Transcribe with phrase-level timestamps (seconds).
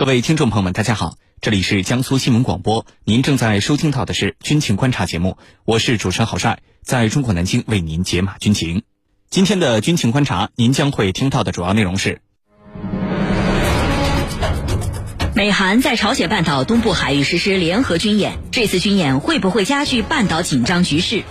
[0.00, 8.82] 各位听众朋友们，大家好，这里是江苏新闻广播，您正在收听到的是军情观察节目，我是主持人郝帅，在中国南京为您解码军情。
[9.28, 12.22] 今天的军情观察，您将会听到的主要内容是：
[15.34, 21.24] 美韩在朝鲜半岛东部海域实施联合军演，这次军演会不会加剧半岛紧张局势？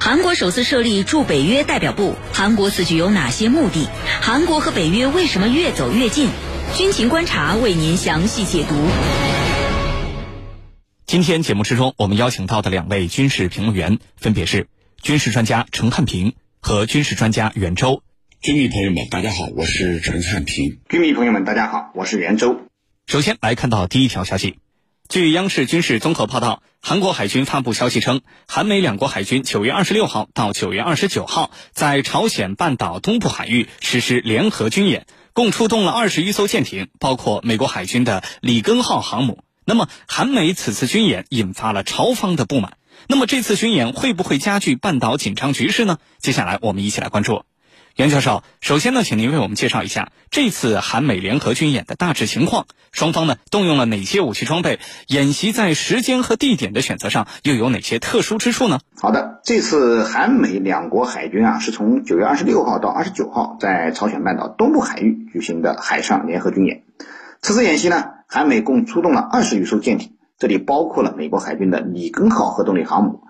[0.00, 3.86] 韩国首次设立驻北约代表部，韩国此举有哪些目的？
[4.22, 6.30] 韩国和北约为什么越走越近？
[6.76, 8.74] 军情观察为您详细解读。
[11.06, 14.66] 今天节目之中，我们邀请到的两位军事评论员分别是
[15.00, 18.02] 军事专家陈汉平和军事专家袁周。
[18.40, 20.80] 军迷朋友们，大家好，我是陈汉平。
[20.88, 22.62] 军迷朋友们，大家好，我是袁周。
[23.06, 24.56] 首先来看到第一条消息，
[25.08, 35.06] 据央视军事综合报道，韩国海军发布消息称，韩美两国海军九月二十六号到九月二十九号在朝鲜半岛东部海域实施联合军演。
[35.34, 39.42] 共出动了二十余艘舰艇，包括美国海军的里根号航母。
[39.64, 42.78] 那么，韩美此次军演引发了朝方的不满。
[43.08, 45.98] 那么，这次军演会不会加剧半岛紧张局势呢？
[46.20, 47.44] 接下来，我们一起来关注。
[47.96, 58.80] 袁教授，首先呢，请您为我们介绍一下这次韩美联合军演的大致情况，双方呢动用了哪些武器装备，演习在时间和地点的选择上又有哪些特殊之处呢？
[59.00, 66.82] 好的，这次韩美两国海军啊，是从九月二十六号到二十九号在朝鲜半岛东部海域举行的海上联合军演。
[67.42, 73.20] 此次演习呢，韩美共出动了二十余艘舰艇，这里包括了美国海军的里根号核动力航母。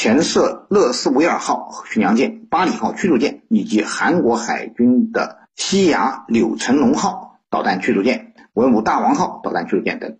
[0.00, 10.16] 前涉勒斯维尔号巡洋舰、巴里号驱逐舰以及韩国海军的西雅柳成龙号导弹驱逐舰、文武大王号导弹驱逐舰等。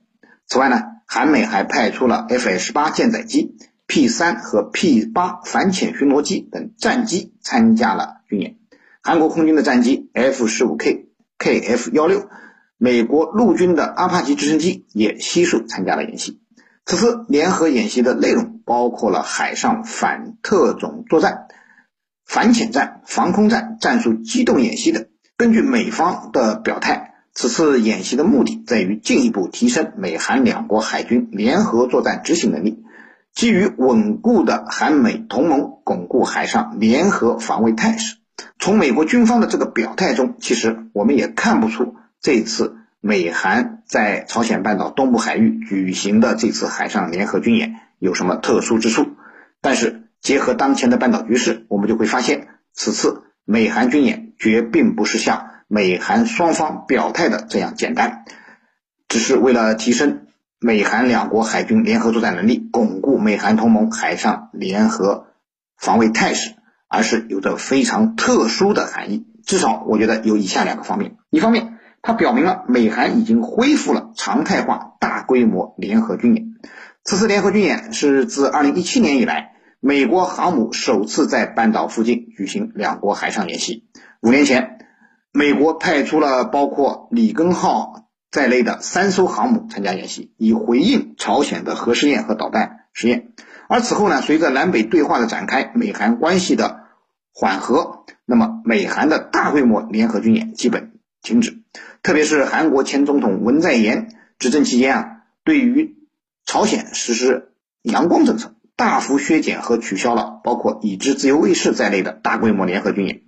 [0.48, 3.54] 此外呢，韩美还派出了 F-18 舰载机、
[3.86, 8.56] P-3 和 P-8 反潜巡逻机等战机参加了军演。
[9.00, 11.06] 韩国空军的战机 F-15K、
[11.38, 12.26] KF-16，
[12.78, 16.40] 美国陆军的阿帕奇直升机也悉数参加了演习。
[16.88, 21.48] 此次联合演习的内容包括了海上反特种作战、
[22.24, 25.04] 反潜战、防空战、战术机动演习等。
[25.36, 32.82] 根据美方的表态，此次演习的目的在于进一步提升美韩两国海军联合作战执行能力，
[33.34, 38.16] 基于稳固的韩美同盟，巩固海上联合防卫态势。
[38.58, 42.77] 从美国军方的这个表态中，其实我们也看不出这次。
[43.00, 49.06] 美韩在朝鲜半岛东部海域举行的这次海上联合军演有什么特殊之处？
[49.60, 58.24] 但是结合当前的半岛局势，我们就会发现，此次美韩军演绝并不是像美韩双方表态的这样简单，
[59.08, 60.26] 只是为了提升
[60.58, 65.28] 美韩两国海军联合作战能力，巩固美韩同盟海上联合
[65.76, 66.56] 防卫态势，
[66.88, 69.24] 而是有着非常特殊的含义。
[69.46, 71.67] 至少我觉得有以下两个方面：一方面，
[72.08, 76.54] 它表明了美韩已经恢复了常态化大规模联合军演。
[77.04, 83.84] 此次联合军演是自2017年以来，美国航母首次在半岛附近举行两国海上演习。
[84.22, 84.78] 五年前，
[85.34, 93.32] 美国派出了包括里根号在内的三艘航母参加演习，以回应朝鲜的核试验和导弹试验。
[93.68, 96.84] 而此后呢，随着南北对话的展开，美韩关系的
[97.34, 101.58] 缓和，那么美韩的大规模联合军演基本停止。
[102.02, 105.96] 特别是韩国前总统文在寅执政期间啊，对于
[106.46, 113.22] 朝鲜实施“阳光政策”，大幅削减和取消了包括已知自由卫士在内的大规模联合军演，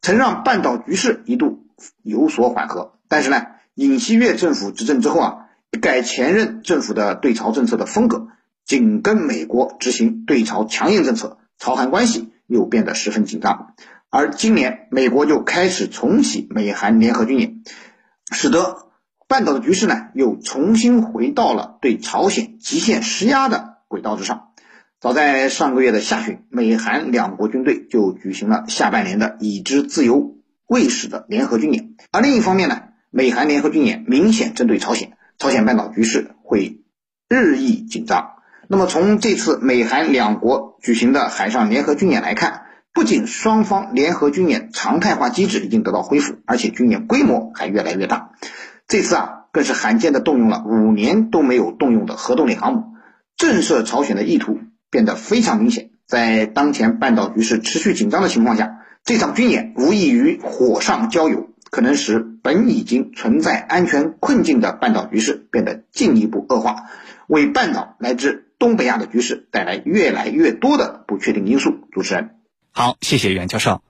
[0.00, 1.66] 曾让半岛局势一度
[2.02, 2.94] 有所缓和。
[3.08, 5.36] 但是呢，尹锡悦政府执政之后啊，
[5.80, 8.28] 改前任政府的对朝政策的风格，
[8.64, 13.74] 紧跟美国执行对朝强硬政策，朝韩关系又变得十分紧张。
[14.08, 17.62] 而今年，美国就开始重启美韩联合军演。
[18.32, 18.88] 使得
[19.28, 24.48] 半岛的局势呢，又重新回到了对朝鲜极限施压的轨道之上。
[25.00, 31.94] 早在上个月的下旬，美韩两国军队就举行了下半年的已知自由卫士的联合军演。
[32.10, 36.82] 而另一方面呢，美韩联合军演明显针对朝鲜，朝鲜半岛局势会
[37.28, 38.30] 日益紧张。
[38.68, 42.62] 那么从这次美韩两国举行的海上联合军演来看，
[42.94, 48.32] 不仅双方联合军演常态化机制已经得到恢复，而且军演规模还越来越大。
[48.86, 52.84] 这次啊，更是罕见的动用了五年都没有动用的核动力航母，
[53.36, 54.58] 震慑朝鲜的意图
[54.90, 55.88] 变得非常明显。
[56.06, 66.90] 在当前半岛局势持续紧张的情况下，这场军演无异于火上浇油，可能使本已经存在安全困境的半岛局势变得进一步恶化，
[67.26, 71.78] 为半岛乃至东北亚的局势带来越来越多的不确定因素。
[71.90, 72.41] 主持人。
[72.74, 73.82] 好，谢谢袁教授。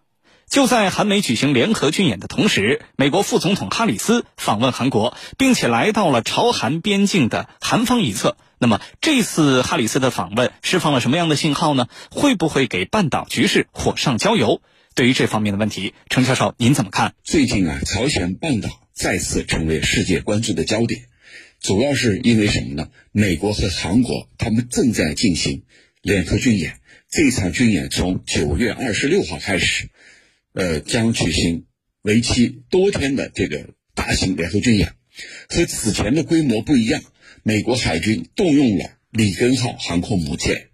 [0.50, 8.37] 就在韩美举行联合军演的同时，美国副总统哈里斯访问韩国，并且来到了朝韩边境的韩方一侧。
[8.58, 11.87] 那么，这次哈里斯的访问释放了什么样的信号呢？
[12.11, 14.61] 会不会给半岛局势火上浇油？
[14.96, 17.14] 对于这方面的问题，程教授您怎么看？
[17.23, 21.02] 最近啊，朝鲜半岛再次成为世界关注的焦点，
[21.61, 22.88] 主要是因为什么呢？
[23.12, 25.62] 美国和韩国他们正在进行
[26.02, 29.88] 联合军演，这场军演从九月二十六号开始。
[30.52, 31.64] 呃，将举行
[32.02, 34.94] 为期多天的这个大型联合军演，
[35.49, 37.02] 和此前的规模不一样。
[37.44, 40.66] 美国海军动用了里根号航空母舰，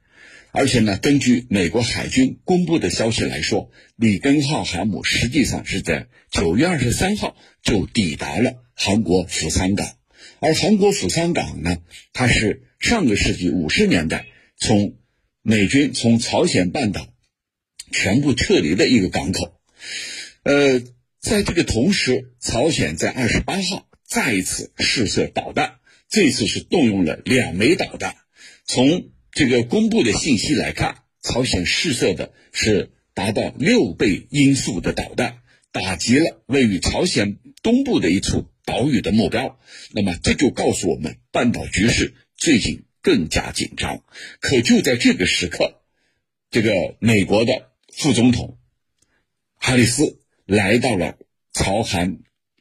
[0.50, 9.86] 而且呢，根据美国海军公布的消息来说，里根号航母实际上是在九月二十三号就抵达了韩国釜山港。
[10.40, 11.76] 而韩国釜山港呢，
[12.12, 14.26] 它是上个世纪五十年代
[14.56, 14.96] 从
[15.48, 17.08] 美军从朝鲜半岛
[17.90, 19.58] 全部撤离的一个港口。
[20.42, 20.82] 呃，
[21.20, 25.76] 在这个同时，朝鲜在二十八号再一次试射导弹，
[26.10, 28.16] 这次是动用了两枚导弹。
[28.66, 35.38] 从这个公布的信息来看，朝鲜试射的是达到六倍音速的导弹，
[35.72, 39.58] 打击了位于朝鲜东部的一处岛屿的目标。
[39.92, 44.04] 那么，这就告诉我们，半岛局势最近更加紧张。
[44.38, 45.80] 可就在这个时刻，
[46.50, 48.58] 这个美国的副总统。
[49.56, 51.16] 哈里斯来到了
[51.54, 52.18] 朝韩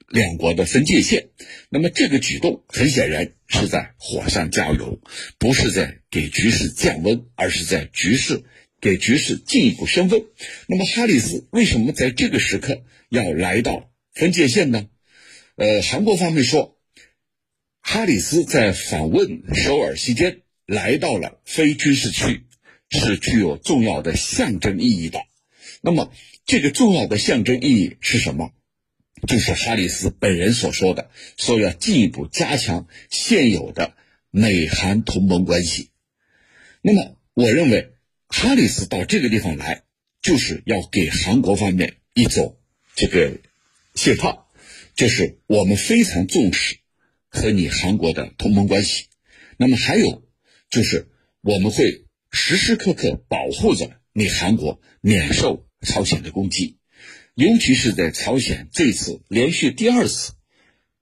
[0.07, 1.27] 两国的分界线，
[1.67, 5.01] 那么这个举动很显然是在火上加油，
[5.37, 8.45] 不是在给局势降温，而是在局势
[8.79, 10.23] 给局势进一步升温。
[10.69, 14.87] 那么哈里斯为什么在这个时刻要来到分界线呢？
[15.57, 16.76] 呃，韩国方面说，
[17.89, 22.43] 哈里斯在访问首尔期间来到了非军事区，
[22.89, 25.21] 是具有重要的象征意义的。
[25.79, 26.11] 那么。
[26.45, 28.51] 这个重要的象征意义是什么？
[29.27, 33.95] 就是哈里斯本人所说的，说要进一步加强现有的
[34.31, 35.89] 美韩同盟关系。
[36.81, 37.91] 那么，我认为
[38.27, 39.83] 哈里斯到这个地方来，
[40.21, 42.57] 就是要给韩国方面一种
[42.95, 43.37] 这个
[43.95, 44.49] 信号，
[44.95, 46.77] 就是我们非常重视
[47.41, 49.05] 和你韩国的同盟关系。
[49.57, 50.23] 那么还有
[50.69, 51.07] 就是，
[51.41, 55.65] 我们会时时刻刻保护着你韩国免受。
[55.81, 56.77] 朝鲜的攻击，
[57.35, 60.33] 尤其是在朝鲜这次连续第二次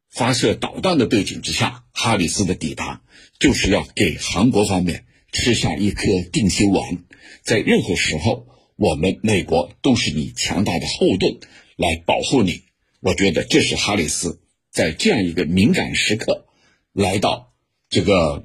[0.09, 3.01] 发射导弹的背景之下，哈里斯的抵达
[3.39, 6.03] 就是要给韩国方面吃下一颗
[6.33, 7.05] 定心丸。
[7.41, 11.39] 在任何时候，我们美国都是你强大的后盾，
[11.77, 12.63] 来保护你。
[12.99, 14.41] 我觉得这是哈里斯
[14.75, 16.45] 在这样一个敏感时刻
[16.93, 17.53] 来到
[17.89, 18.43] 这个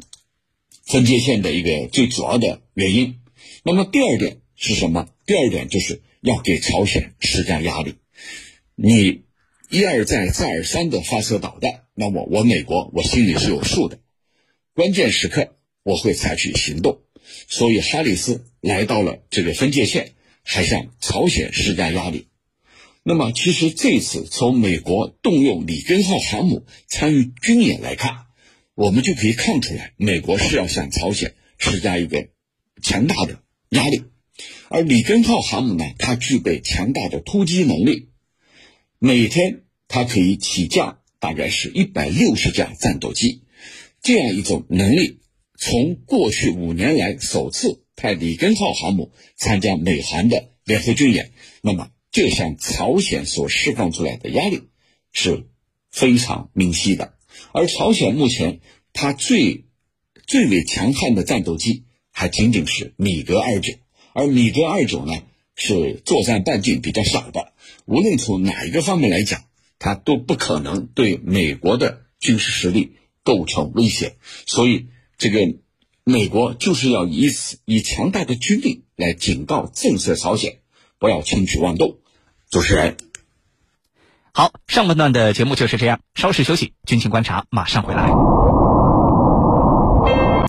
[0.86, 3.20] 分界线的一个最主要的原因。
[3.64, 5.08] 那么第二点是什么？
[5.26, 6.00] 第二点就是。
[6.22, 7.94] 要给朝鲜施加压力，
[8.74, 9.22] 你
[9.70, 14.00] 一而再、再而三的发射导弹，那么我美国我心里是有数的。
[14.74, 17.00] 关键时刻我会采取行动，
[17.48, 20.12] 所以哈里斯来到了这个分界线，
[20.42, 22.26] 还向朝鲜施加压力。
[23.10, 28.26] 那么，其实这次从美国动用里根号航母参与军演来看，
[28.76, 32.28] 我们就可以看出来，美国是要向朝鲜施加一个
[32.80, 34.04] 强大的压力。
[34.68, 38.10] 而里根号航母呢，它具备强大的突击能力，
[39.00, 43.42] 每天它可以起降大概是一百六十架战斗机，
[44.00, 45.18] 这样一种能力，
[45.58, 54.62] 从过去五年来首次派里根号航母参加美韩的联合军演，那么这向朝鲜所释放出来的压力
[55.12, 55.46] 是
[55.90, 57.14] 非常明晰的。
[57.52, 58.60] 而朝鲜目前
[58.92, 59.64] 它最
[60.26, 63.74] 最为强悍的战斗机，还仅仅是米格二九。
[64.12, 65.12] 而米格二九呢，
[65.54, 67.52] 是作战半径比较小的，
[67.84, 69.44] 无论从哪一个方面来讲，
[69.78, 74.16] 它都不可能对美国的军事实力构成威胁。
[74.46, 74.86] 所以，
[75.16, 75.38] 这个
[76.02, 80.59] 美国就是要以此以强大的军力来警告震慑朝鲜，
[81.00, 81.96] 不要轻举妄动。
[82.50, 82.96] 主持人，
[84.32, 88.29] 好，上半段的节目就是这样，稍事休息，军情观察马上回来。